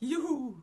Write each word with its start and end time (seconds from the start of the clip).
Juhu! 0.00 0.62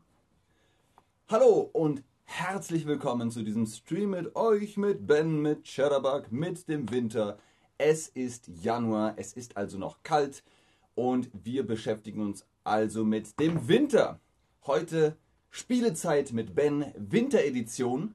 Hallo 1.28 1.68
und 1.74 2.02
herzlich 2.24 2.86
willkommen 2.86 3.30
zu 3.30 3.42
diesem 3.42 3.66
Stream 3.66 4.12
mit 4.12 4.34
euch, 4.34 4.78
mit 4.78 5.06
Ben, 5.06 5.42
mit 5.42 5.64
Chatterbug, 5.64 6.32
mit 6.32 6.66
dem 6.68 6.90
Winter. 6.90 7.38
Es 7.76 8.08
ist 8.08 8.48
Januar, 8.48 9.12
es 9.18 9.34
ist 9.34 9.58
also 9.58 9.76
noch 9.76 10.02
kalt 10.02 10.42
und 10.94 11.28
wir 11.34 11.66
beschäftigen 11.66 12.22
uns 12.22 12.46
also 12.64 13.04
mit 13.04 13.38
dem 13.38 13.68
Winter. 13.68 14.20
Heute 14.64 15.18
Spielezeit 15.50 16.32
mit 16.32 16.54
Ben, 16.54 16.86
Winteredition. 16.96 18.14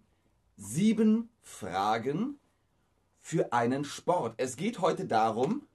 Sieben 0.58 1.30
Fragen 1.44 2.40
für 3.20 3.54
einen 3.54 3.86
Sport. 3.86 4.34
Es 4.38 4.58
geht 4.58 4.80
heute 4.80 5.06
darum, 5.06 5.68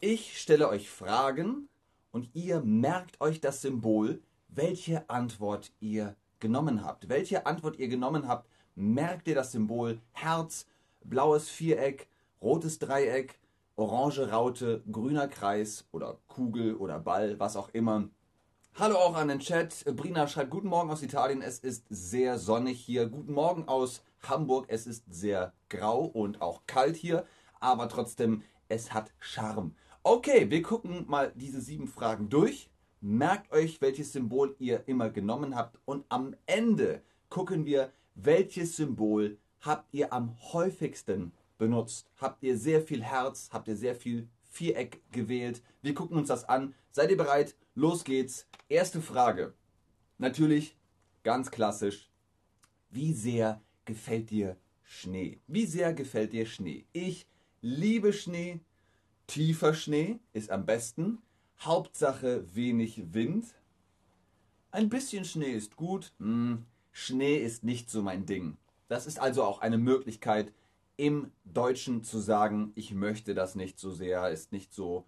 ich 0.00 0.40
stelle 0.40 0.68
euch 0.68 0.88
Fragen 0.88 1.68
und 2.12 2.30
ihr 2.34 2.60
merkt 2.60 3.20
euch 3.20 3.40
das 3.40 3.62
Symbol 3.62 4.22
welche 4.48 5.08
Antwort 5.08 5.72
ihr 5.80 6.16
genommen 6.38 6.84
habt. 6.84 7.08
Welche 7.08 7.46
Antwort 7.46 7.78
ihr 7.78 7.88
genommen 7.88 8.28
habt, 8.28 8.48
merkt 8.74 9.28
ihr 9.28 9.34
das 9.34 9.52
Symbol 9.52 10.00
Herz, 10.12 10.66
blaues 11.04 11.48
Viereck, 11.48 12.08
rotes 12.40 12.78
Dreieck, 12.78 13.38
orange 13.76 14.30
Raute, 14.30 14.82
grüner 14.90 15.28
Kreis 15.28 15.86
oder 15.92 16.18
Kugel 16.28 16.74
oder 16.76 16.98
Ball, 16.98 17.38
was 17.38 17.56
auch 17.56 17.68
immer. 17.70 18.08
Hallo 18.74 18.96
auch 18.96 19.14
an 19.14 19.28
den 19.28 19.40
Chat. 19.40 19.84
Brina 19.96 20.28
schreibt 20.28 20.50
Guten 20.50 20.68
Morgen 20.68 20.90
aus 20.90 21.02
Italien. 21.02 21.40
Es 21.40 21.60
ist 21.60 21.86
sehr 21.88 22.38
sonnig 22.38 22.78
hier. 22.78 23.08
Guten 23.08 23.32
Morgen 23.32 23.66
aus 23.68 24.02
Hamburg. 24.22 24.66
Es 24.68 24.86
ist 24.86 25.04
sehr 25.08 25.54
grau 25.70 26.04
und 26.04 26.42
auch 26.42 26.66
kalt 26.66 26.96
hier, 26.96 27.24
aber 27.58 27.88
trotzdem, 27.88 28.42
es 28.68 28.92
hat 28.92 29.12
Charme. 29.18 29.74
Okay, 30.02 30.50
wir 30.50 30.60
gucken 30.60 31.04
mal 31.08 31.32
diese 31.34 31.60
sieben 31.60 31.88
Fragen 31.88 32.28
durch. 32.28 32.70
Merkt 33.00 33.52
euch, 33.52 33.80
welches 33.80 34.12
Symbol 34.12 34.56
ihr 34.58 34.88
immer 34.88 35.10
genommen 35.10 35.54
habt 35.54 35.78
und 35.84 36.04
am 36.08 36.34
Ende 36.46 37.02
gucken 37.28 37.66
wir, 37.66 37.92
welches 38.14 38.76
Symbol 38.76 39.38
habt 39.60 39.92
ihr 39.92 40.12
am 40.12 40.36
häufigsten 40.52 41.32
benutzt. 41.58 42.10
Habt 42.16 42.42
ihr 42.42 42.56
sehr 42.56 42.80
viel 42.80 43.02
Herz, 43.02 43.50
habt 43.52 43.68
ihr 43.68 43.76
sehr 43.76 43.94
viel 43.94 44.28
Viereck 44.50 45.02
gewählt? 45.12 45.62
Wir 45.82 45.94
gucken 45.94 46.16
uns 46.16 46.28
das 46.28 46.48
an. 46.48 46.74
Seid 46.90 47.10
ihr 47.10 47.16
bereit? 47.16 47.54
Los 47.74 48.04
geht's. 48.04 48.46
Erste 48.68 49.02
Frage. 49.02 49.54
Natürlich 50.18 50.76
ganz 51.22 51.50
klassisch. 51.50 52.10
Wie 52.90 53.12
sehr 53.12 53.60
gefällt 53.84 54.30
dir 54.30 54.56
Schnee? 54.84 55.40
Wie 55.46 55.66
sehr 55.66 55.92
gefällt 55.92 56.32
dir 56.32 56.46
Schnee? 56.46 56.86
Ich 56.92 57.26
liebe 57.60 58.12
Schnee. 58.12 58.60
Tiefer 59.26 59.74
Schnee 59.74 60.20
ist 60.32 60.50
am 60.50 60.64
besten. 60.64 61.18
Hauptsache 61.60 62.44
wenig 62.54 63.14
Wind. 63.14 63.46
Ein 64.70 64.88
bisschen 64.88 65.24
Schnee 65.24 65.52
ist 65.52 65.76
gut. 65.76 66.12
Hm, 66.18 66.66
Schnee 66.92 67.36
ist 67.36 67.64
nicht 67.64 67.90
so 67.90 68.02
mein 68.02 68.26
Ding. 68.26 68.56
Das 68.88 69.06
ist 69.06 69.18
also 69.18 69.42
auch 69.42 69.60
eine 69.60 69.78
Möglichkeit, 69.78 70.52
im 70.96 71.30
Deutschen 71.44 72.02
zu 72.02 72.18
sagen, 72.18 72.72
ich 72.74 72.94
möchte 72.94 73.34
das 73.34 73.54
nicht 73.54 73.78
so 73.78 73.90
sehr, 73.90 74.30
ist 74.30 74.52
nicht 74.52 74.72
so 74.72 75.04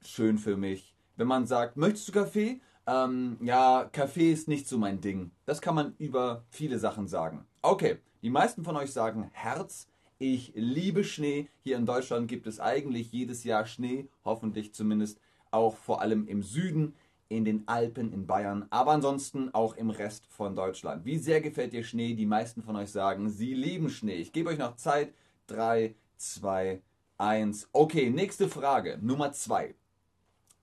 schön 0.00 0.38
für 0.38 0.56
mich. 0.56 0.94
Wenn 1.16 1.28
man 1.28 1.46
sagt, 1.46 1.76
möchtest 1.76 2.08
du 2.08 2.12
Kaffee? 2.12 2.60
Ähm, 2.86 3.36
ja, 3.42 3.88
Kaffee 3.92 4.32
ist 4.32 4.48
nicht 4.48 4.66
so 4.66 4.78
mein 4.78 5.00
Ding. 5.00 5.30
Das 5.44 5.60
kann 5.60 5.74
man 5.74 5.94
über 5.98 6.44
viele 6.50 6.78
Sachen 6.78 7.06
sagen. 7.06 7.46
Okay, 7.62 7.98
die 8.22 8.30
meisten 8.30 8.64
von 8.64 8.76
euch 8.76 8.92
sagen 8.92 9.30
Herz. 9.32 9.88
Ich 10.18 10.52
liebe 10.56 11.04
Schnee. 11.04 11.48
Hier 11.62 11.76
in 11.76 11.86
Deutschland 11.86 12.28
gibt 12.28 12.46
es 12.46 12.58
eigentlich 12.58 13.12
jedes 13.12 13.44
Jahr 13.44 13.66
Schnee, 13.66 14.08
hoffentlich 14.24 14.74
zumindest 14.74 15.20
auch 15.50 15.76
vor 15.76 16.00
allem 16.00 16.26
im 16.26 16.42
Süden, 16.42 16.94
in 17.28 17.44
den 17.44 17.68
Alpen 17.68 18.12
in 18.12 18.26
Bayern, 18.26 18.66
aber 18.70 18.92
ansonsten 18.92 19.52
auch 19.52 19.76
im 19.76 19.90
Rest 19.90 20.26
von 20.26 20.56
Deutschland. 20.56 21.04
Wie 21.04 21.18
sehr 21.18 21.40
gefällt 21.40 21.72
dir 21.72 21.84
Schnee? 21.84 22.14
Die 22.14 22.26
meisten 22.26 22.62
von 22.62 22.76
euch 22.76 22.90
sagen, 22.90 23.28
sie 23.28 23.54
lieben 23.54 23.90
Schnee. 23.90 24.16
Ich 24.16 24.32
gebe 24.32 24.50
euch 24.50 24.58
noch 24.58 24.76
Zeit. 24.76 25.12
3, 25.48 25.94
2, 26.16 26.80
1. 27.18 27.68
Okay, 27.72 28.10
nächste 28.10 28.48
Frage. 28.48 28.98
Nummer 29.02 29.32
2. 29.32 29.74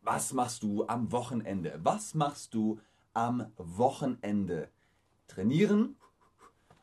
Was 0.01 0.33
machst 0.33 0.63
du 0.63 0.85
am 0.87 1.11
Wochenende? 1.11 1.79
Was 1.83 2.13
machst 2.13 2.53
du 2.53 2.79
am 3.13 3.51
Wochenende? 3.57 4.69
Trainieren 5.27 5.95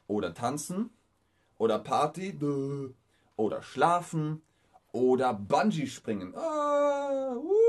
oder 0.07 0.35
tanzen 0.35 0.91
oder 1.59 1.79
Party 1.79 2.37
oder 3.37 3.63
schlafen 3.63 4.43
oder 4.93 5.33
Bungee 5.35 5.87
springen. 5.87 6.35
Ah, 6.37 7.35
uh. 7.37 7.62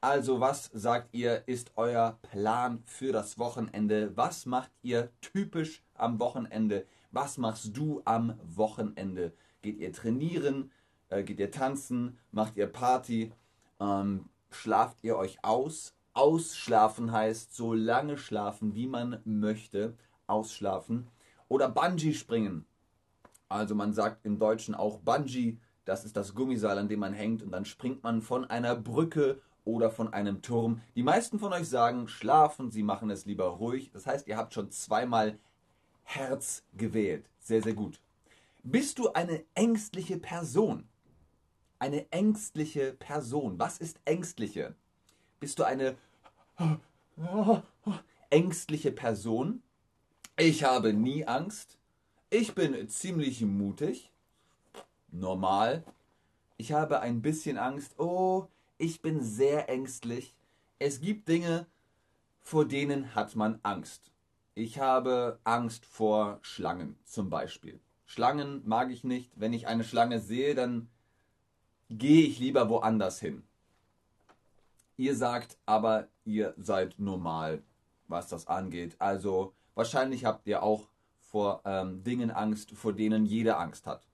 Also 0.00 0.40
was 0.40 0.70
sagt 0.74 1.14
ihr, 1.14 1.48
ist 1.48 1.72
euer 1.76 2.18
Plan 2.22 2.82
für 2.84 3.12
das 3.12 3.38
Wochenende? 3.38 4.16
Was 4.16 4.46
macht 4.46 4.70
ihr 4.82 5.10
typisch 5.20 5.82
am 5.94 6.20
Wochenende? 6.20 6.86
Was 7.10 7.38
machst 7.38 7.76
du 7.76 8.02
am 8.04 8.38
Wochenende? 8.42 9.32
Geht 9.62 9.78
ihr 9.78 9.92
trainieren? 9.92 10.70
Äh, 11.08 11.22
geht 11.22 11.40
ihr 11.40 11.50
tanzen? 11.50 12.18
Macht 12.30 12.56
ihr 12.56 12.66
Party? 12.66 13.32
Ähm, 13.80 14.28
schlaft 14.50 15.02
ihr 15.02 15.16
euch 15.16 15.42
aus? 15.42 15.94
Ausschlafen 16.12 17.12
heißt 17.12 17.54
so 17.54 17.72
lange 17.72 18.18
schlafen, 18.18 18.74
wie 18.74 18.86
man 18.86 19.20
möchte. 19.24 19.96
Ausschlafen. 20.26 21.08
Oder 21.48 21.68
Bungee 21.68 22.12
springen. 22.12 22.66
Also 23.48 23.74
man 23.74 23.92
sagt 23.92 24.26
im 24.26 24.38
Deutschen 24.38 24.74
auch 24.74 24.98
Bungee. 24.98 25.58
Das 25.84 26.04
ist 26.04 26.16
das 26.16 26.34
Gummiseil, 26.34 26.78
an 26.78 26.88
dem 26.88 27.00
man 27.00 27.12
hängt 27.12 27.42
und 27.42 27.50
dann 27.50 27.64
springt 27.64 28.02
man 28.02 28.20
von 28.20 28.44
einer 28.44 28.74
Brücke 28.74 29.40
oder 29.66 29.90
von 29.90 30.12
einem 30.14 30.40
Turm. 30.40 30.80
Die 30.94 31.02
meisten 31.02 31.38
von 31.38 31.52
euch 31.52 31.68
sagen 31.68 32.08
schlafen, 32.08 32.70
sie 32.70 32.82
machen 32.82 33.10
es 33.10 33.26
lieber 33.26 33.46
ruhig. 33.46 33.90
Das 33.92 34.06
heißt, 34.06 34.26
ihr 34.28 34.38
habt 34.38 34.54
schon 34.54 34.70
zweimal 34.70 35.38
Herz 36.04 36.62
gewählt. 36.74 37.28
Sehr, 37.40 37.62
sehr 37.62 37.74
gut. 37.74 38.00
Bist 38.62 38.98
du 38.98 39.12
eine 39.12 39.44
ängstliche 39.54 40.18
Person? 40.18 40.88
Eine 41.78 42.10
ängstliche 42.10 42.92
Person. 42.92 43.58
Was 43.58 43.78
ist 43.78 44.00
ängstliche? 44.04 44.74
Bist 45.40 45.58
du 45.58 45.64
eine 45.64 45.96
ängstliche 48.30 48.92
Person? 48.92 49.62
Ich 50.38 50.64
habe 50.64 50.92
nie 50.92 51.26
Angst. 51.26 51.76
Ich 52.30 52.54
bin 52.54 52.88
ziemlich 52.88 53.42
mutig. 53.42 54.12
Normal. 55.10 55.84
Ich 56.56 56.72
habe 56.72 57.00
ein 57.00 57.20
bisschen 57.20 57.58
Angst. 57.58 57.98
Oh, 57.98 58.46
ich 58.78 59.02
bin 59.02 59.22
sehr 59.22 59.68
ängstlich. 59.68 60.34
Es 60.78 61.00
gibt 61.00 61.28
Dinge, 61.28 61.66
vor 62.40 62.66
denen 62.66 63.14
hat 63.14 63.34
man 63.34 63.58
Angst. 63.62 64.12
Ich 64.54 64.78
habe 64.78 65.38
Angst 65.44 65.84
vor 65.84 66.38
Schlangen 66.42 66.98
zum 67.04 67.30
Beispiel. 67.30 67.80
Schlangen 68.04 68.62
mag 68.66 68.90
ich 68.90 69.04
nicht. 69.04 69.32
Wenn 69.36 69.52
ich 69.52 69.66
eine 69.66 69.84
Schlange 69.84 70.20
sehe, 70.20 70.54
dann 70.54 70.88
gehe 71.90 72.26
ich 72.26 72.38
lieber 72.38 72.68
woanders 72.68 73.20
hin. 73.20 73.42
Ihr 74.96 75.14
sagt 75.14 75.58
aber, 75.66 76.08
ihr 76.24 76.54
seid 76.56 76.98
normal, 76.98 77.62
was 78.08 78.28
das 78.28 78.46
angeht. 78.46 78.96
Also 78.98 79.52
wahrscheinlich 79.74 80.24
habt 80.24 80.46
ihr 80.46 80.62
auch 80.62 80.88
vor 81.20 81.60
ähm, 81.64 82.02
Dingen 82.02 82.30
Angst, 82.30 82.70
vor 82.70 82.92
denen 82.92 83.26
jeder 83.26 83.58
Angst 83.58 83.86
hat. 83.86 84.06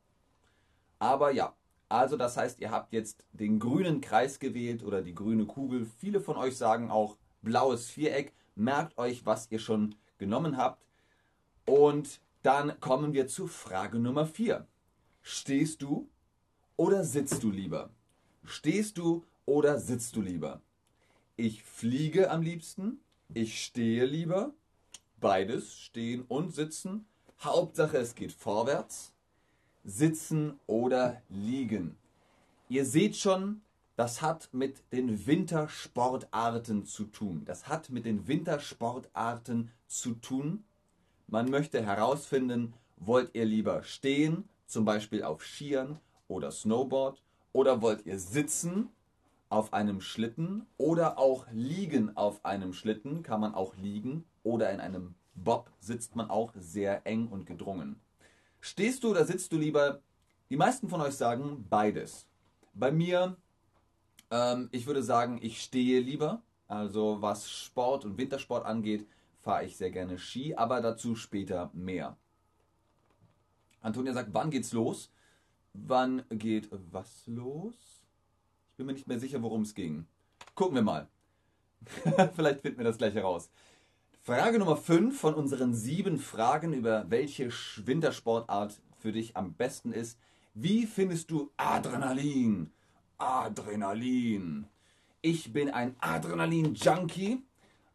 Aber 0.99 1.31
ja, 1.31 1.55
also 1.93 2.17
das 2.17 2.39
heißt, 2.39 2.61
ihr 2.61 2.71
habt 2.71 2.95
jetzt 2.95 3.27
den 3.33 3.59
grünen 3.59 4.01
Kreis 4.01 4.39
gewählt 4.39 4.83
oder 4.83 5.03
die 5.03 5.15
grüne 5.15 5.45
Kugel. 5.45 5.87
Viele 5.99 6.23
von 6.23 6.39
euch 6.39 6.57
sagen 6.57 6.91
auch 6.91 7.19
blaues 7.43 7.91
Viereck. 7.91 8.33
Merkt 8.55 8.97
euch, 8.97 9.27
was 9.27 9.51
ihr 9.51 9.59
schon 9.59 9.95
genommen 10.17 10.57
habt. 10.57 10.87
Und 11.67 12.21
dann 12.43 12.81
kommen 12.81 13.13
wir 13.13 13.27
zu 13.27 13.47
Frage 13.47 13.99
Nummer 13.99 14.25
4. 14.25 14.67
Stehst 15.21 15.83
du 15.83 16.09
oder 16.77 17.05
sitzt 17.05 17.43
du 17.43 17.51
lieber? 17.51 17.91
Stehst 18.43 18.97
du 18.97 19.25
oder 19.45 19.79
sitzt 19.79 20.17
du 20.17 20.23
lieber? 20.23 20.63
Ich 21.37 21.63
fliege 21.63 22.31
am 22.31 22.41
liebsten. 22.41 23.01
Ich 23.35 23.63
stehe 23.63 24.07
lieber. 24.07 24.55
Beides, 25.21 25.79
stehen 25.79 26.23
und 26.23 26.55
sitzen. 26.55 27.05
Hauptsache, 27.39 27.99
es 27.99 28.15
geht 28.15 28.33
vorwärts 28.33 29.13
sitzen 29.85 30.59
oder 30.67 31.23
liegen. 31.29 31.97
Ihr 32.69 32.85
seht 32.85 33.17
schon, 33.17 33.63
das 33.97 34.23
hat 34.23 34.49
mit 34.53 34.83
den 34.93 35.27
Wintersportarten 35.27 36.87
zu 36.87 37.05
tun. 37.05 37.43
Das 37.45 37.69
hat 37.69 37.91
mit 37.91 38.05
den 38.05 38.27
Wintersportarten 38.27 39.71
zu 39.87 40.15
tun. 40.15 40.65
Man 41.27 41.51
möchte 41.51 41.85
herausfinden, 41.85 42.75
wollt 42.97 43.35
ihr 43.35 43.45
lieber 43.45 43.83
stehen, 43.83 44.49
zum 44.67 44.85
Beispiel 44.85 45.23
auf 45.23 45.45
Skiern 45.45 45.99
oder 46.29 46.51
Snowboard, 46.51 47.23
oder 47.53 47.83
wollt 47.83 48.07
ihr 48.07 48.19
sitzen 48.19 48.89
auf 49.51 49.75
einem 49.75 50.01
Schlitten 50.01 50.67
oder 50.79 51.19
auch 51.19 51.47
liegen 51.53 52.17
auf 52.17 52.45
einem 52.45 52.73
Schlitten, 52.73 53.23
kann 53.23 53.41
man 53.41 53.55
auch 53.55 53.77
liegen, 53.77 54.25
oder 54.43 54.71
in 54.73 54.81
einem 54.81 55.15
Bob 55.35 55.71
sitzt 55.79 56.17
man 56.17 56.31
auch 56.31 56.53
sehr 56.59 57.07
eng 57.07 57.29
und 57.29 57.47
gedrungen. 57.47 58.01
Stehst 58.65 59.03
du 59.03 59.11
oder 59.11 59.25
sitzt 59.25 59.53
du 59.53 59.59
lieber? 59.59 60.01
Die 60.49 60.57
meisten 60.57 60.89
von 60.89 61.01
euch 61.01 61.15
sagen 61.15 61.67
beides. 61.69 62.29
Bei 62.75 62.93
mir, 62.93 63.37
ähm, 64.31 64.69
ich 64.71 64.87
würde 64.87 65.03
sagen, 65.03 65.41
ich 65.43 65.61
stehe 65.61 65.99
lieber. 65.99 66.43
Also 66.69 67.21
was 67.21 67.51
Sport 67.51 68.05
und 68.05 68.19
Wintersport 68.19 68.65
angeht, 68.65 69.07
fahre 69.41 69.65
ich 69.65 69.77
sehr 69.77 69.91
gerne 69.91 70.17
Ski, 70.17 70.55
aber 70.55 70.81
dazu 70.81 71.17
später 71.17 71.71
mehr. 71.75 72.17
Antonia 73.81 74.13
sagt, 74.13 74.33
wann 74.33 74.51
geht's 74.51 74.73
los? 74.73 75.11
Wann 75.75 76.23
geht 76.31 76.69
was 76.71 77.27
los? 77.27 77.75
Ich 78.71 78.77
bin 78.77 78.87
mir 78.87 78.93
nicht 78.93 79.09
mehr 79.09 79.19
sicher, 79.19 79.43
worum 79.43 79.63
es 79.63 79.75
ging. 79.75 80.07
Gucken 80.55 80.77
wir 80.77 80.83
mal. 80.83 81.09
Vielleicht 82.37 82.61
finden 82.61 82.79
wir 82.79 82.85
das 82.85 82.99
gleich 82.99 83.15
heraus. 83.15 83.51
Frage 84.25 84.61
Nummer 84.61 84.77
5 84.77 85.19
von 85.19 85.35
unseren 85.35 85.75
sieben 85.75 86.17
Fragen 86.17 86.73
über 86.75 87.11
welche 87.11 87.51
Wintersportart 87.79 88.81
für 89.01 89.11
dich 89.11 89.37
am 89.37 89.55
besten 89.55 89.93
ist. 89.93 90.17
Wie 90.55 90.87
findest 90.87 91.33
du 91.33 91.51
Adrenalin? 91.57 92.71
Adrenalin. 93.19 94.69
Ich 95.23 95.53
bin 95.53 95.71
ein 95.71 95.97
Adrenalin-Junkie. 95.99 97.43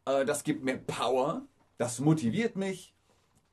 Äh, 0.03 0.25
das 0.25 0.43
gibt 0.43 0.65
mir 0.65 0.77
Power. 0.77 1.43
Das 1.77 2.01
motiviert 2.01 2.57
mich. 2.57 2.93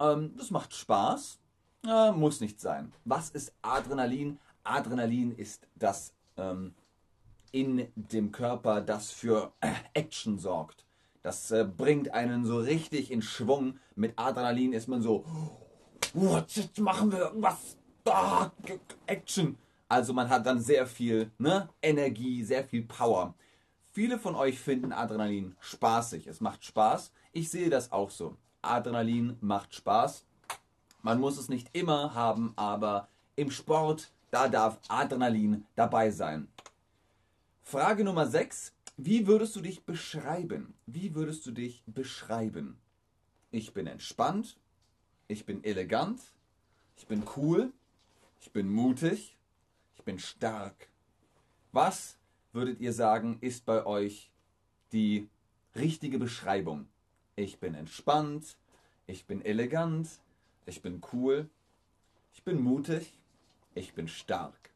Ähm, 0.00 0.34
das 0.36 0.50
macht 0.50 0.74
Spaß. 0.74 1.38
Äh, 1.86 2.10
muss 2.10 2.40
nicht 2.40 2.60
sein. 2.60 2.92
Was 3.04 3.30
ist 3.30 3.54
Adrenalin? 3.62 4.40
Adrenalin 4.64 5.30
ist 5.36 5.68
das 5.76 6.12
ähm, 6.36 6.74
in 7.52 7.86
dem 7.94 8.32
Körper, 8.32 8.80
das 8.80 9.12
für 9.12 9.52
äh, 9.60 9.70
Action 9.92 10.40
sorgt. 10.40 10.84
Das 11.24 11.50
äh, 11.50 11.64
bringt 11.64 12.12
einen 12.12 12.44
so 12.44 12.58
richtig 12.58 13.10
in 13.10 13.22
Schwung. 13.22 13.78
Mit 13.96 14.12
Adrenalin 14.18 14.74
ist 14.74 14.88
man 14.88 15.00
so, 15.00 15.24
oh, 16.14 16.36
jetzt 16.46 16.78
machen 16.78 17.10
wir 17.10 17.18
irgendwas. 17.20 17.78
Ah, 18.04 18.50
Action. 19.06 19.56
Also 19.88 20.12
man 20.12 20.28
hat 20.28 20.44
dann 20.44 20.60
sehr 20.60 20.86
viel 20.86 21.32
ne, 21.38 21.70
Energie, 21.80 22.44
sehr 22.44 22.62
viel 22.62 22.82
Power. 22.82 23.34
Viele 23.90 24.18
von 24.18 24.34
euch 24.34 24.58
finden 24.58 24.92
Adrenalin 24.92 25.56
spaßig. 25.60 26.26
Es 26.26 26.42
macht 26.42 26.62
Spaß. 26.62 27.10
Ich 27.32 27.48
sehe 27.50 27.70
das 27.70 27.90
auch 27.90 28.10
so. 28.10 28.36
Adrenalin 28.60 29.38
macht 29.40 29.74
Spaß. 29.74 30.26
Man 31.00 31.20
muss 31.20 31.38
es 31.38 31.48
nicht 31.48 31.74
immer 31.74 32.12
haben, 32.14 32.52
aber 32.56 33.08
im 33.34 33.50
Sport, 33.50 34.12
da 34.30 34.48
darf 34.48 34.78
Adrenalin 34.88 35.64
dabei 35.74 36.10
sein. 36.10 36.48
Frage 37.62 38.04
Nummer 38.04 38.26
6. 38.26 38.74
Wie 38.96 39.26
würdest 39.26 39.56
du 39.56 39.60
dich 39.60 39.84
beschreiben? 39.84 40.74
Wie 40.86 41.16
würdest 41.16 41.44
du 41.46 41.50
dich 41.50 41.82
beschreiben? 41.86 42.78
Ich 43.50 43.72
bin 43.74 43.88
entspannt, 43.88 44.56
ich 45.26 45.44
bin 45.44 45.64
elegant, 45.64 46.20
ich 46.96 47.08
bin 47.08 47.24
cool, 47.36 47.72
ich 48.40 48.52
bin 48.52 48.68
mutig, 48.68 49.36
ich 49.96 50.04
bin 50.04 50.20
stark. 50.20 50.88
Was 51.72 52.18
würdet 52.52 52.80
ihr 52.80 52.92
sagen, 52.92 53.38
ist 53.40 53.64
bei 53.64 53.84
euch 53.84 54.30
die 54.92 55.28
richtige 55.74 56.20
Beschreibung? 56.20 56.86
Ich 57.34 57.58
bin 57.58 57.74
entspannt, 57.74 58.56
ich 59.08 59.24
bin 59.26 59.44
elegant, 59.44 60.08
ich 60.66 60.82
bin 60.82 61.00
cool, 61.12 61.50
ich 62.32 62.44
bin 62.44 62.62
mutig, 62.62 63.12
ich 63.74 63.92
bin 63.92 64.06
stark. 64.06 64.70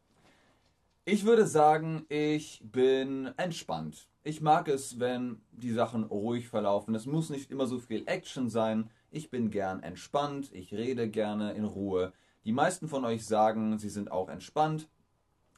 Ich 1.10 1.24
würde 1.24 1.46
sagen, 1.46 2.04
ich 2.10 2.60
bin 2.62 3.30
entspannt. 3.38 4.10
Ich 4.24 4.42
mag 4.42 4.68
es, 4.68 5.00
wenn 5.00 5.40
die 5.52 5.72
Sachen 5.72 6.04
ruhig 6.04 6.48
verlaufen. 6.48 6.94
Es 6.94 7.06
muss 7.06 7.30
nicht 7.30 7.50
immer 7.50 7.66
so 7.66 7.78
viel 7.78 8.02
Action 8.06 8.50
sein. 8.50 8.90
Ich 9.10 9.30
bin 9.30 9.48
gern 9.48 9.82
entspannt, 9.82 10.52
ich 10.52 10.74
rede 10.74 11.08
gerne 11.08 11.52
in 11.52 11.64
Ruhe. 11.64 12.12
Die 12.44 12.52
meisten 12.52 12.88
von 12.88 13.06
euch 13.06 13.24
sagen, 13.24 13.78
sie 13.78 13.88
sind 13.88 14.12
auch 14.12 14.28
entspannt. 14.28 14.90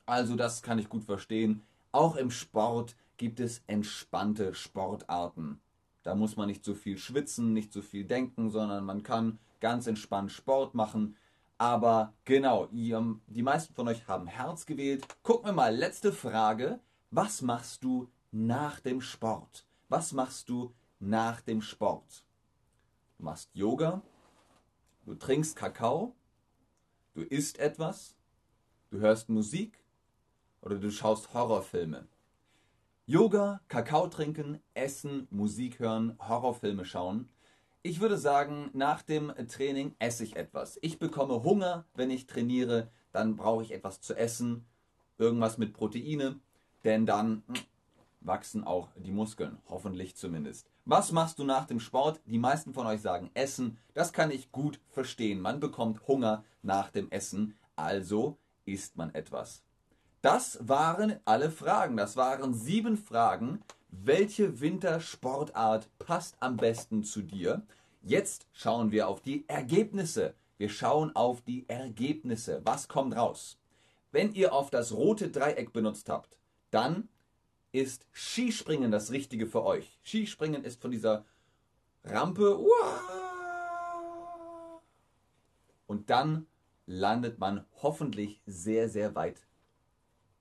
Also 0.07 0.37
das 0.37 0.63
kann 0.63 0.79
ich 0.79 0.89
gut 0.89 1.03
verstehen. 1.03 1.63
Auch 1.91 2.15
im 2.15 2.31
Sport 2.31 2.95
gibt 3.17 3.41
es 3.41 3.65
entspannte 3.67 4.55
Sportarten. 4.55 5.59
Da 6.05 6.15
muss 6.15 6.37
man 6.37 6.47
nicht 6.47 6.65
so 6.65 6.75
viel 6.75 6.97
schwitzen, 6.97 7.53
nicht 7.53 7.73
so 7.73 7.83
viel 7.83 8.05
denken, 8.05 8.51
sondern 8.51 8.85
man 8.85 9.03
kann 9.03 9.41
ganz 9.59 9.89
entspannt 9.89 10.31
Sport 10.31 10.77
machen. 10.77 11.17
Aber 11.61 12.15
genau, 12.25 12.69
die 12.73 13.43
meisten 13.43 13.75
von 13.75 13.87
euch 13.87 14.09
haben 14.09 14.27
Herz 14.27 14.65
gewählt. 14.65 15.07
Gucken 15.23 15.45
wir 15.45 15.53
mal, 15.53 15.77
letzte 15.77 16.11
Frage. 16.11 16.81
Was 17.11 17.43
machst 17.43 17.85
du 17.85 18.09
nach 18.33 18.81
dem 18.81 19.03
Sport? 19.03 19.67
Was 19.91 20.15
machst 20.15 20.49
du 20.49 20.73
nach 21.01 21.43
dem 21.43 21.61
Sport? 21.61 22.25
Du 23.19 23.25
machst 23.25 23.51
Yoga, 23.53 24.01
du 25.05 25.15
trinkst 25.15 25.55
Kakao, 25.55 26.15
du 27.13 27.21
isst 27.21 27.59
etwas, 27.59 28.17
du 28.89 29.01
hörst 29.01 29.29
Musik 29.29 29.85
oder 30.63 30.79
du 30.79 30.91
schaust 30.91 31.35
Horrorfilme. 31.35 32.09
Yoga, 33.05 33.61
Kakao 33.69 34.07
trinken, 34.07 34.63
essen, 34.73 35.29
Musik 35.31 35.79
hören, 35.79 36.17
Horrorfilme 36.27 36.87
schauen 36.87 37.29
ich 37.83 38.01
würde 38.01 38.19
sagen, 38.19 38.71
nach 38.73 39.03
dem 39.03 39.33
Training 39.49 39.95
esse 39.99 40.25
ich 40.25 40.37
etwas. 40.37 40.79
Ich 40.83 40.99
bekomme 40.99 41.43
Hunger, 41.43 41.87
wenn 41.95 42.11
ich 42.11 42.27
trainiere, 42.27 42.91
dann 43.13 43.37
brauche 43.37 43.63
ich 43.63 43.73
etwas 43.73 44.01
zu 44.01 44.15
essen, 44.15 44.67
irgendwas 45.19 45.59
mit 45.59 45.73
Proteine, 45.73 46.39
denn 46.85 47.07
dann 47.07 47.43
hm, 47.47 47.57
wachsen 48.21 48.65
auch 48.65 48.89
die 48.97 49.13
Muskeln, 49.13 49.59
hoffentlich 49.69 50.17
zumindest. 50.17 50.69
Was 50.85 51.13
machst 51.13 51.39
du 51.39 51.45
nach 51.45 51.67
dem 51.67 51.81
Sport? 51.81 52.21
Die 52.27 52.39
meisten 52.39 52.75
von 52.75 52.87
euch 52.87 53.01
sagen 53.01 53.31
Essen. 53.35 53.79
Das 53.95 54.13
kann 54.13 54.31
ich 54.31 54.53
gut 54.53 54.81
verstehen. 54.89 55.41
Man 55.41 55.61
bekommt 55.61 56.07
Hunger 56.07 56.45
nach 56.63 56.91
dem 56.91 57.11
Essen, 57.11 57.57
also 57.77 58.37
isst 58.67 58.97
man 58.97 59.15
etwas. 59.15 59.63
Das 60.23 60.59
waren 60.61 61.19
alle 61.25 61.51
Fragen. 61.51 61.97
Das 61.97 62.17
waren 62.17 62.53
sieben 62.53 62.97
Fragen, 62.99 63.63
welche 63.91 64.61
Wintersportart 64.61 65.89
passt 65.99 66.37
am 66.41 66.57
besten 66.57 67.05
zu 67.05 67.23
dir? 67.23 67.63
Jetzt 68.03 68.47
schauen 68.53 68.93
wir 68.93 69.09
auf 69.09 69.21
die 69.21 69.49
Ergebnisse. 69.49 70.35
Wir 70.59 70.69
schauen 70.69 71.15
auf 71.15 71.43
die 71.43 71.69
Ergebnisse. 71.69 72.61
Was 72.65 72.89
kommt 72.89 73.17
raus? 73.17 73.59
Wenn 74.13 74.33
ihr 74.35 74.53
auf 74.53 74.71
das 74.71 74.93
rote 74.93 75.31
Dreieck 75.31 75.73
benutzt 75.73 76.09
habt, 76.09 76.39
dann 76.71 77.09
ist 77.73 78.07
Skispringen 78.13 78.91
das 78.91 79.11
Richtige 79.13 79.47
für 79.47 79.65
euch. 79.65 79.99
Skispringen 80.03 80.65
ist 80.65 80.81
von 80.81 80.91
dieser 80.91 81.25
Rampe 82.05 82.59
und 85.87 86.11
dann 86.11 86.47
landet 86.87 87.39
man 87.39 87.65
hoffentlich 87.83 88.41
sehr, 88.47 88.89
sehr 88.89 89.15
weit 89.15 89.47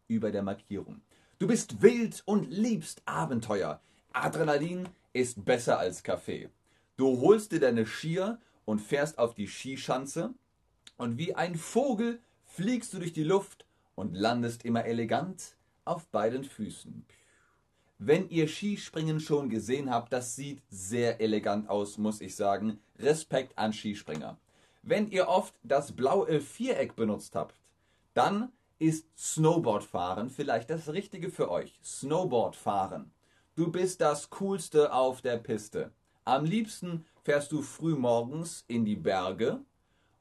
über 0.08 0.32
der 0.32 0.42
Markierung. 0.42 1.02
Du 1.40 1.48
bist 1.48 1.82
wild 1.82 2.22
und 2.26 2.52
liebst 2.52 3.02
Abenteuer. 3.06 3.80
Adrenalin 4.12 4.90
ist 5.14 5.46
besser 5.46 5.80
als 5.80 6.04
Kaffee. 6.04 6.50
Du 6.98 7.22
holst 7.22 7.54
dir 7.54 7.62
deine 7.62 7.86
Skier 7.86 8.40
und 8.66 8.82
fährst 8.82 9.18
auf 9.18 9.36
die 9.36 9.48
Skischanze 9.48 10.34
und 10.98 11.18
wie 11.18 11.36
ein 11.36 11.56
Vogel 11.56 12.20
fliegst 12.44 12.94
du 12.94 13.00
durch 13.00 13.14
die 13.14 13.24
Luft 13.24 13.66
und 13.96 14.16
landest 14.16 14.66
immer 14.66 14.84
elegant 14.84 15.56
auf 15.86 16.08
beiden 16.08 16.44
Füßen. 16.44 17.06
Wenn 18.00 18.30
ihr 18.30 18.50
Skispringen 18.50 19.22
schon 19.22 19.50
gesehen 19.50 19.90
habt, 19.90 20.12
das 20.12 20.36
sieht 20.36 20.62
sehr 20.70 21.22
elegant 21.22 21.70
aus, 21.70 21.98
muss 21.98 22.20
ich 22.20 22.36
sagen. 22.36 22.80
Respekt 22.98 23.58
an 23.58 23.72
Skispringer. 23.72 24.38
Wenn 24.84 25.10
ihr 25.10 25.30
oft 25.30 25.54
das 25.64 25.94
blaue 25.94 26.42
Viereck 26.42 26.98
benutzt 26.98 27.34
habt, 27.36 27.56
dann 28.14 28.52
ist 28.80 29.08
Snowboardfahren 29.18 30.30
vielleicht 30.30 30.70
das 30.70 30.92
Richtige 30.92 31.30
für 31.30 31.52
euch. 31.52 31.78
Snowboardfahren. 31.84 33.12
Du 33.56 33.70
bist 33.72 34.00
das 34.00 34.30
Coolste 34.30 34.94
auf 34.94 35.22
der 35.22 35.38
Piste. 35.38 35.92
Am 36.24 36.46
liebsten 36.46 37.06
fährst 37.24 37.52
du 37.52 37.62
früh 37.62 37.96
morgens 37.96 38.64
in 38.68 38.86
die 38.86 38.96
Berge 38.96 39.60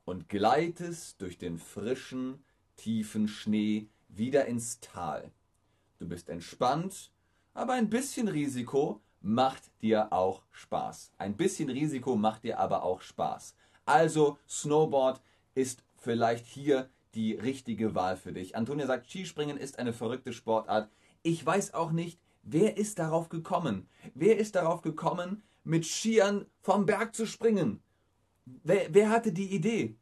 und 0.05 0.29
gleitest 0.29 1.23
durch 1.23 1.38
den 1.38 1.59
frischen, 1.59 2.43
tiefen 2.77 3.29
Schnee 3.29 3.88
wieder 4.09 4.47
ins 4.47 4.81
Tal. 4.81 5.31
Du 5.99 6.09
bist 6.09 6.29
entspannt, 6.29 7.12
aber 7.55 7.75
ein 7.75 7.91
bisschen 7.91 8.27
Risiko 8.27 9.00
macht 9.21 9.62
dir 9.83 10.12
auch 10.12 10.43
Spaß. 10.50 11.12
Ein 11.19 11.37
bisschen 11.37 11.71
Risiko 11.71 12.17
macht 12.17 12.43
dir 12.43 12.59
aber 12.59 12.83
auch 12.83 13.03
Spaß. 13.03 13.55
Also 13.85 14.38
Snowboard 14.49 15.21
ist 15.55 15.85
vielleicht 15.97 16.47
hier 16.47 16.88
die 17.15 17.35
richtige 17.35 17.95
Wahl 17.95 18.17
für 18.17 18.33
dich. 18.33 18.57
Antonia 18.57 18.87
sagt, 18.87 19.09
Skispringen 19.09 19.57
ist 19.57 19.79
eine 19.79 19.93
verrückte 19.93 20.33
Sportart. 20.33 20.91
Ich 21.23 21.45
weiß 21.45 21.75
auch 21.75 21.93
nicht, 21.93 22.21
wer 22.43 22.77
ist 22.77 22.99
darauf 22.99 23.29
gekommen? 23.29 23.88
Wer 24.15 24.38
ist 24.38 24.55
darauf 24.55 24.83
gekommen, 24.83 25.43
mit 25.65 25.87
Skiern 25.87 26.47
vom 26.61 26.87
Berg 26.87 27.15
zu 27.15 27.27
springen? 27.27 27.83
Wer, 28.62 28.93
wer 28.95 29.11
hatte 29.11 29.33
die 29.33 29.55
Idee? 29.55 29.97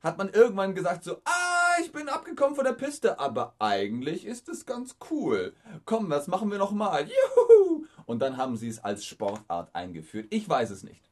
Hat 0.00 0.18
man 0.18 0.30
irgendwann 0.30 0.74
gesagt 0.74 1.04
so, 1.04 1.18
ah, 1.24 1.74
ich 1.80 1.92
bin 1.92 2.08
abgekommen 2.08 2.56
von 2.56 2.64
der 2.64 2.72
Piste, 2.72 3.20
aber 3.20 3.54
eigentlich 3.58 4.26
ist 4.26 4.48
es 4.48 4.66
ganz 4.66 4.96
cool. 5.10 5.54
Komm, 5.84 6.10
das 6.10 6.26
machen 6.26 6.50
wir 6.50 6.58
noch 6.58 6.72
mal. 6.72 7.06
Juhu! 7.06 7.86
Und 8.06 8.18
dann 8.18 8.36
haben 8.36 8.56
sie 8.56 8.68
es 8.68 8.82
als 8.82 9.04
Sportart 9.04 9.74
eingeführt. 9.74 10.26
Ich 10.30 10.48
weiß 10.48 10.70
es 10.70 10.82
nicht. 10.82 11.08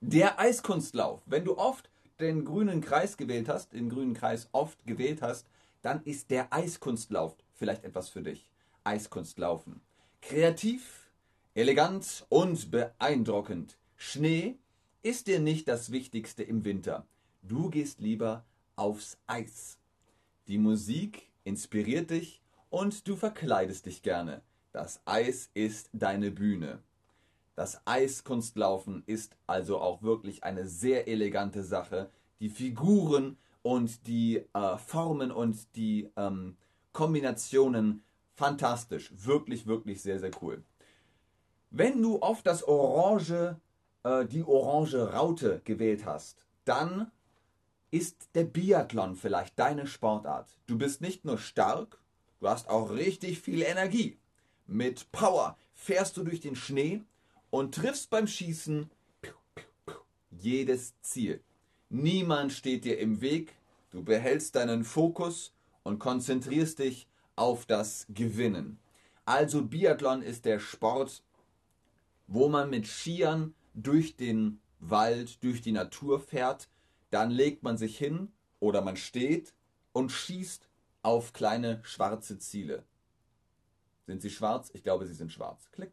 Der 0.00 0.38
Eiskunstlauf. 0.38 1.22
Wenn 1.26 1.44
du 1.44 1.56
oft 1.58 1.90
den 2.20 2.44
grünen 2.44 2.80
Kreis 2.80 3.16
gewählt 3.16 3.48
hast, 3.48 3.72
den 3.72 3.88
grünen 3.88 4.14
Kreis 4.14 4.48
oft 4.52 4.86
gewählt 4.86 5.22
hast, 5.22 5.46
dann 5.82 6.02
ist 6.04 6.30
der 6.30 6.52
Eiskunstlauf 6.52 7.36
vielleicht 7.54 7.84
etwas 7.84 8.08
für 8.08 8.22
dich. 8.22 8.50
Eiskunstlaufen. 8.84 9.80
Kreativ, 10.20 11.10
Elegant 11.54 12.26
und 12.28 12.70
beeindruckend. 12.70 13.78
Schnee 13.96 14.56
ist 15.02 15.28
dir 15.28 15.38
nicht 15.38 15.68
das 15.68 15.92
Wichtigste 15.92 16.42
im 16.42 16.64
Winter. 16.64 17.06
Du 17.42 17.70
gehst 17.70 18.00
lieber 18.00 18.44
aufs 18.74 19.18
Eis. 19.26 19.78
Die 20.48 20.58
Musik 20.58 21.30
inspiriert 21.44 22.10
dich 22.10 22.42
und 22.70 23.06
du 23.06 23.16
verkleidest 23.16 23.86
dich 23.86 24.02
gerne. 24.02 24.42
Das 24.72 25.00
Eis 25.04 25.50
ist 25.54 25.90
deine 25.92 26.30
Bühne. 26.30 26.82
Das 27.54 27.80
Eiskunstlaufen 27.86 29.04
ist 29.06 29.36
also 29.46 29.78
auch 29.78 30.02
wirklich 30.02 30.42
eine 30.42 30.66
sehr 30.66 31.06
elegante 31.06 31.62
Sache. 31.62 32.10
Die 32.40 32.48
Figuren 32.48 33.36
und 33.62 34.06
die 34.06 34.44
äh, 34.52 34.76
Formen 34.76 35.30
und 35.30 35.76
die 35.76 36.10
ähm, 36.16 36.56
Kombinationen 36.92 38.02
fantastisch. 38.34 39.12
Wirklich, 39.16 39.66
wirklich 39.66 40.02
sehr, 40.02 40.18
sehr 40.18 40.32
cool. 40.42 40.64
Wenn 41.70 42.02
du 42.02 42.20
oft 42.20 42.46
das 42.46 42.64
Orange, 42.64 43.56
äh, 44.02 44.26
die 44.26 44.44
orange 44.44 45.12
Raute 45.12 45.60
gewählt 45.64 46.04
hast, 46.04 46.44
dann 46.64 47.10
ist 47.90 48.28
der 48.34 48.44
Biathlon 48.44 49.14
vielleicht 49.14 49.58
deine 49.58 49.86
Sportart. 49.86 50.48
Du 50.66 50.76
bist 50.76 51.00
nicht 51.00 51.24
nur 51.24 51.38
stark, 51.38 52.00
du 52.40 52.48
hast 52.48 52.68
auch 52.68 52.90
richtig 52.90 53.40
viel 53.40 53.62
Energie. 53.62 54.18
Mit 54.66 55.12
Power 55.12 55.56
fährst 55.74 56.16
du 56.16 56.24
durch 56.24 56.40
den 56.40 56.56
Schnee 56.56 57.02
und 57.54 57.72
triffst 57.72 58.10
beim 58.10 58.26
Schießen 58.26 58.90
jedes 60.32 61.00
Ziel. 61.02 61.40
Niemand 61.88 62.52
steht 62.52 62.84
dir 62.84 62.98
im 62.98 63.20
Weg, 63.20 63.54
du 63.92 64.02
behältst 64.02 64.56
deinen 64.56 64.82
Fokus 64.82 65.54
und 65.84 66.00
konzentrierst 66.00 66.80
dich 66.80 67.06
auf 67.36 67.64
das 67.64 68.06
Gewinnen. 68.08 68.80
Also 69.24 69.62
Biathlon 69.62 70.20
ist 70.20 70.46
der 70.46 70.58
Sport, 70.58 71.22
wo 72.26 72.48
man 72.48 72.70
mit 72.70 72.88
Skiern 72.88 73.54
durch 73.72 74.16
den 74.16 74.58
Wald, 74.80 75.44
durch 75.44 75.62
die 75.62 75.70
Natur 75.70 76.18
fährt, 76.18 76.68
dann 77.10 77.30
legt 77.30 77.62
man 77.62 77.78
sich 77.78 77.96
hin 77.96 78.32
oder 78.58 78.82
man 78.82 78.96
steht 78.96 79.54
und 79.92 80.10
schießt 80.10 80.68
auf 81.02 81.32
kleine 81.32 81.78
schwarze 81.84 82.36
Ziele. 82.40 82.82
Sind 84.08 84.22
sie 84.22 84.30
schwarz? 84.30 84.72
Ich 84.74 84.82
glaube, 84.82 85.06
sie 85.06 85.14
sind 85.14 85.30
schwarz. 85.30 85.70
Klick, 85.70 85.92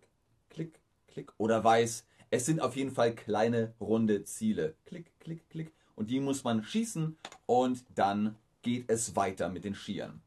klick, 0.50 0.82
klick. 1.12 1.32
Oder 1.38 1.64
weiß. 1.64 2.06
Es 2.30 2.46
sind 2.46 2.62
auf 2.62 2.76
jeden 2.76 2.92
Fall 2.92 3.14
kleine 3.14 3.74
runde 3.80 4.24
Ziele. 4.24 4.76
Klick, 4.86 5.12
klick, 5.20 5.50
klick. 5.50 5.74
Und 5.96 6.10
die 6.10 6.20
muss 6.20 6.44
man 6.44 6.64
schießen 6.64 7.18
und 7.46 7.84
dann 7.94 8.38
geht 8.62 8.90
es 8.90 9.16
weiter 9.16 9.50
mit 9.50 9.66
den 9.66 9.76
Skiern. 9.76 10.22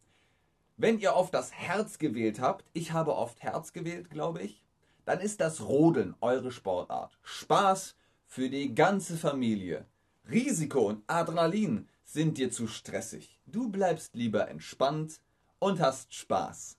Wenn 0.76 0.98
ihr 0.98 1.14
oft 1.14 1.32
das 1.32 1.52
Herz 1.52 1.98
gewählt 1.98 2.40
habt, 2.40 2.64
ich 2.72 2.92
habe 2.92 3.14
oft 3.14 3.42
Herz 3.42 3.72
gewählt, 3.72 4.10
glaube 4.10 4.42
ich, 4.42 4.62
dann 5.04 5.20
ist 5.20 5.40
das 5.40 5.62
Rodeln 5.62 6.14
eure 6.20 6.50
Sportart. 6.50 7.18
Spaß 7.22 7.96
für 8.26 8.50
die 8.50 8.74
ganze 8.74 9.16
Familie. 9.16 9.86
Risiko 10.30 10.88
und 10.88 11.02
Adrenalin 11.06 11.88
sind 12.04 12.38
dir 12.38 12.50
zu 12.50 12.66
stressig. 12.66 13.40
Du 13.46 13.70
bleibst 13.70 14.14
lieber 14.14 14.48
entspannt 14.48 15.20
und 15.58 15.80
hast 15.80 16.14
Spaß. 16.14 16.76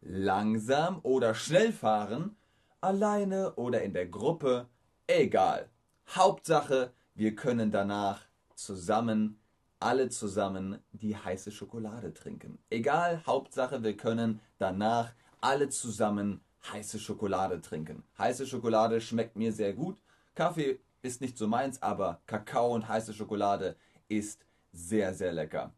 Langsam 0.00 1.00
oder 1.02 1.34
schnell 1.34 1.72
fahren, 1.72 2.36
alleine 2.80 3.54
oder 3.54 3.82
in 3.82 3.92
der 3.92 4.06
Gruppe, 4.06 4.68
egal. 5.06 5.68
Hauptsache, 6.08 6.92
wir 7.14 7.34
können 7.34 7.70
danach 7.70 8.22
zusammen, 8.54 9.40
alle 9.80 10.08
zusammen 10.08 10.78
die 10.92 11.16
heiße 11.16 11.50
Schokolade 11.50 12.12
trinken. 12.12 12.58
Egal, 12.70 13.22
Hauptsache, 13.26 13.82
wir 13.82 13.96
können 13.96 14.40
danach 14.58 15.12
alle 15.40 15.68
zusammen 15.68 16.40
heiße 16.72 16.98
Schokolade 16.98 17.60
trinken. 17.60 18.02
Heiße 18.18 18.46
Schokolade 18.46 19.00
schmeckt 19.00 19.36
mir 19.36 19.52
sehr 19.52 19.72
gut. 19.72 19.96
Kaffee 20.34 20.80
ist 21.02 21.20
nicht 21.20 21.38
so 21.38 21.46
meins, 21.46 21.80
aber 21.82 22.20
Kakao 22.26 22.74
und 22.74 22.88
heiße 22.88 23.14
Schokolade 23.14 23.76
ist 24.08 24.44
sehr, 24.72 25.14
sehr 25.14 25.32
lecker. 25.32 25.72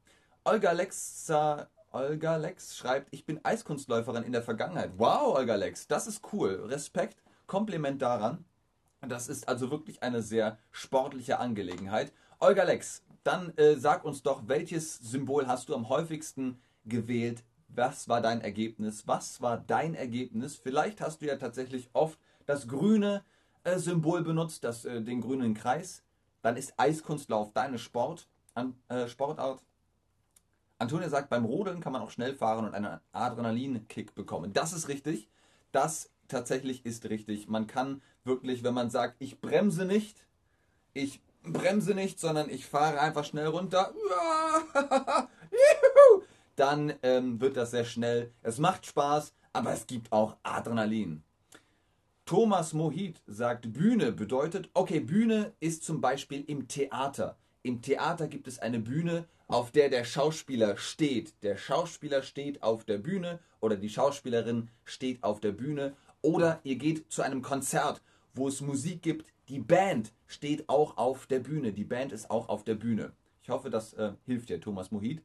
Olga 0.44 0.72
Lexa, 0.72 1.68
Olga 1.90 2.36
Lex 2.36 2.76
schreibt, 2.76 3.08
ich 3.10 3.26
bin 3.26 3.44
Eiskunstläuferin 3.44 4.22
in 4.22 4.32
der 4.32 4.42
Vergangenheit. 4.42 4.92
Wow, 4.96 5.36
Olga 5.36 5.56
Lex, 5.56 5.86
das 5.86 6.06
ist 6.06 6.22
cool. 6.32 6.66
Respekt, 6.68 7.22
Kompliment 7.46 8.00
daran. 8.00 8.44
Das 9.00 9.28
ist 9.28 9.48
also 9.48 9.70
wirklich 9.70 10.02
eine 10.02 10.22
sehr 10.22 10.58
sportliche 10.70 11.38
Angelegenheit. 11.38 12.12
Olga 12.38 12.64
Lex, 12.64 13.02
dann 13.24 13.56
äh, 13.56 13.76
sag 13.76 14.04
uns 14.04 14.22
doch, 14.22 14.42
welches 14.46 14.98
Symbol 14.98 15.46
hast 15.46 15.68
du 15.68 15.74
am 15.74 15.88
häufigsten 15.88 16.60
gewählt 16.84 17.42
was 17.74 18.08
war 18.08 18.20
dein 18.20 18.40
Ergebnis? 18.40 19.06
Was 19.06 19.40
war 19.40 19.58
dein 19.58 19.94
Ergebnis? 19.94 20.56
Vielleicht 20.56 21.00
hast 21.00 21.22
du 21.22 21.26
ja 21.26 21.36
tatsächlich 21.36 21.88
oft 21.92 22.18
das 22.46 22.68
grüne 22.68 23.24
äh, 23.64 23.78
Symbol 23.78 24.22
benutzt, 24.22 24.64
das, 24.64 24.84
äh, 24.84 25.02
den 25.02 25.20
grünen 25.20 25.54
Kreis. 25.54 26.02
Dann 26.42 26.56
ist 26.56 26.74
Eiskunstlauf 26.76 27.52
deine 27.52 27.78
Sport, 27.78 28.26
an, 28.54 28.74
äh, 28.88 29.06
Sportart. 29.06 29.62
Antonia 30.80 31.08
sagt, 31.08 31.28
beim 31.28 31.44
Rodeln 31.44 31.80
kann 31.80 31.92
man 31.92 32.02
auch 32.02 32.10
schnell 32.10 32.34
fahren 32.34 32.64
und 32.64 32.74
einen 32.74 33.00
Adrenalinkick 33.12 34.14
bekommen. 34.14 34.52
Das 34.52 34.72
ist 34.72 34.88
richtig. 34.88 35.28
Das 35.72 36.10
tatsächlich 36.26 36.86
ist 36.86 37.08
richtig. 37.10 37.48
Man 37.48 37.66
kann 37.66 38.00
wirklich, 38.24 38.64
wenn 38.64 38.74
man 38.74 38.90
sagt, 38.90 39.16
ich 39.18 39.40
bremse 39.40 39.84
nicht, 39.84 40.24
ich 40.94 41.20
bremse 41.42 41.94
nicht, 41.94 42.18
sondern 42.18 42.48
ich 42.48 42.66
fahre 42.66 43.00
einfach 43.00 43.24
schnell 43.24 43.46
runter. 43.46 43.92
dann 46.56 46.94
ähm, 47.02 47.40
wird 47.40 47.56
das 47.56 47.72
sehr 47.72 47.84
schnell. 47.84 48.32
Es 48.42 48.58
macht 48.58 48.86
Spaß, 48.86 49.34
aber 49.52 49.72
es 49.72 49.86
gibt 49.86 50.12
auch 50.12 50.36
Adrenalin. 50.42 51.22
Thomas 52.24 52.72
Mohit 52.72 53.22
sagt, 53.26 53.72
Bühne 53.72 54.12
bedeutet, 54.12 54.70
okay, 54.72 55.00
Bühne 55.00 55.52
ist 55.60 55.84
zum 55.84 56.00
Beispiel 56.00 56.44
im 56.46 56.68
Theater. 56.68 57.36
Im 57.62 57.82
Theater 57.82 58.26
gibt 58.26 58.48
es 58.48 58.58
eine 58.58 58.78
Bühne, 58.78 59.26
auf 59.46 59.70
der 59.70 59.90
der 59.90 60.04
Schauspieler 60.04 60.78
steht. 60.78 61.42
Der 61.42 61.58
Schauspieler 61.58 62.22
steht 62.22 62.62
auf 62.62 62.84
der 62.84 62.96
Bühne 62.96 63.38
oder 63.60 63.76
die 63.76 63.90
Schauspielerin 63.90 64.70
steht 64.84 65.22
auf 65.22 65.40
der 65.40 65.52
Bühne. 65.52 65.94
Oder 66.22 66.60
ihr 66.64 66.76
geht 66.76 67.12
zu 67.12 67.20
einem 67.20 67.42
Konzert, 67.42 68.00
wo 68.32 68.48
es 68.48 68.62
Musik 68.62 69.02
gibt. 69.02 69.26
Die 69.48 69.58
Band 69.58 70.12
steht 70.26 70.70
auch 70.70 70.96
auf 70.96 71.26
der 71.26 71.40
Bühne. 71.40 71.74
Die 71.74 71.84
Band 71.84 72.12
ist 72.12 72.30
auch 72.30 72.48
auf 72.48 72.64
der 72.64 72.76
Bühne. 72.76 73.12
Ich 73.42 73.50
hoffe, 73.50 73.68
das 73.68 73.92
äh, 73.92 74.12
hilft 74.24 74.48
dir, 74.48 74.60
Thomas 74.60 74.90
Mohit. 74.90 75.22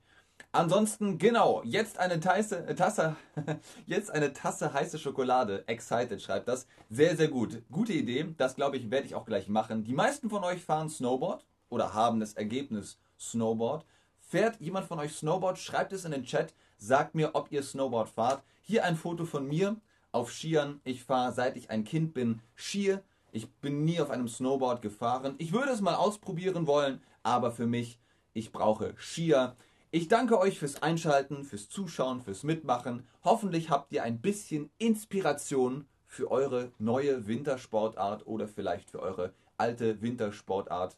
Ansonsten, 0.52 1.18
genau, 1.18 1.62
jetzt 1.64 2.00
eine 2.00 2.20
Tasse, 2.20 2.68
äh, 2.68 2.76
Tasse, 2.76 3.16
jetzt 3.86 4.12
eine 4.12 4.34
Tasse 4.34 4.74
heiße 4.74 5.00
Schokolade. 5.00 5.64
Excited 5.68 6.22
schreibt 6.22 6.50
das. 6.50 6.68
Sehr, 6.90 7.16
sehr 7.16 7.30
gut. 7.30 7.62
Gute 7.72 7.94
Idee. 7.94 8.34
Das 8.38 8.56
glaube 8.56 8.76
ich, 8.76 8.92
werde 8.92 9.08
ich 9.08 9.16
auch 9.16 9.26
gleich 9.26 9.48
machen. 9.48 9.86
Die 9.86 9.94
meisten 9.94 10.30
von 10.30 10.44
euch 10.44 10.62
fahren 10.66 10.90
Snowboard 10.90 11.46
oder 11.70 11.94
haben 11.94 12.20
das 12.20 12.34
Ergebnis 12.34 12.98
Snowboard. 13.20 13.86
Fährt 14.20 14.60
jemand 14.60 14.88
von 14.88 15.00
euch 15.00 15.14
Snowboard? 15.14 15.58
Schreibt 15.58 15.94
es 15.94 16.06
in 16.06 16.12
den 16.12 16.24
Chat. 16.24 16.54
Sagt 16.78 17.16
mir, 17.16 17.32
ob 17.34 17.52
ihr 17.52 17.64
Snowboard 17.64 18.10
fahrt. 18.10 18.44
Hier 18.62 18.84
ein 18.84 18.96
Foto 18.96 19.26
von 19.26 19.48
mir 19.48 19.78
auf 20.12 20.32
Skiern. 20.32 20.82
Ich 20.84 21.04
fahre, 21.04 21.34
seit 21.34 21.58
ich 21.58 21.70
ein 21.70 21.84
Kind 21.84 22.14
bin, 22.14 22.42
Skier. 22.56 23.04
Ich 23.32 23.50
bin 23.56 23.84
nie 23.84 24.00
auf 24.00 24.10
einem 24.10 24.28
Snowboard 24.28 24.82
gefahren. 24.82 25.36
Ich 25.38 25.52
würde 25.52 25.72
es 25.72 25.82
mal 25.82 25.96
ausprobieren 25.96 26.68
wollen, 26.68 27.02
aber 27.22 27.52
für 27.52 27.68
mich, 27.68 28.00
ich 28.34 28.52
brauche 28.52 28.96
Skier. 28.98 29.56
Ich 29.92 30.08
danke 30.08 30.40
euch 30.40 30.60
fürs 30.60 30.82
Einschalten, 30.82 31.44
fürs 31.44 31.70
Zuschauen, 31.70 32.22
fürs 32.22 32.44
Mitmachen. 32.44 33.08
Hoffentlich 33.24 33.70
habt 33.70 33.92
ihr 33.94 34.04
ein 34.04 34.22
bisschen 34.22 34.70
Inspiration 34.78 35.86
für 36.06 36.32
eure 36.32 36.72
neue 36.80 37.28
Wintersportart 37.28 38.26
oder 38.26 38.48
vielleicht 38.48 38.92
für 38.92 39.02
eure 39.02 39.34
alte 39.58 40.02
Wintersportart, 40.02 40.98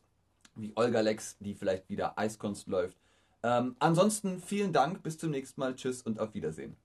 wie 0.59 0.73
Olga 0.75 1.01
Lex, 1.01 1.37
die 1.39 1.55
vielleicht 1.55 1.89
wieder 1.89 2.17
Eiskunst 2.17 2.67
läuft. 2.67 2.97
Ähm, 3.43 3.75
ansonsten 3.79 4.41
vielen 4.41 4.73
Dank, 4.73 5.03
bis 5.03 5.17
zum 5.17 5.31
nächsten 5.31 5.61
Mal, 5.61 5.75
tschüss 5.75 6.01
und 6.01 6.19
auf 6.19 6.33
Wiedersehen. 6.33 6.75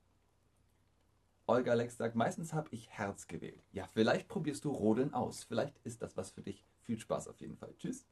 Olga 1.47 1.75
Lex 1.75 1.97
sagt, 1.97 2.15
meistens 2.15 2.53
habe 2.53 2.69
ich 2.71 2.89
Herz 2.91 3.27
gewählt. 3.27 3.63
Ja, 3.73 3.87
vielleicht 3.93 4.29
probierst 4.29 4.65
du 4.65 4.71
Rodeln 4.71 5.13
aus. 5.13 5.45
Vielleicht 5.45 5.77
ist 5.85 6.01
das 6.01 6.17
was 6.17 6.31
für 6.31 6.43
dich. 6.43 6.65
Viel 6.83 6.99
Spaß 6.99 7.29
auf 7.29 7.41
jeden 7.41 7.57
Fall. 7.57 7.75
Tschüss. 7.79 8.07